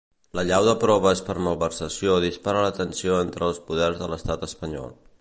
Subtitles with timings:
[0.37, 4.95] L'allau de proves per malversació dispara la tensió entre els poders de l'estat espanyol.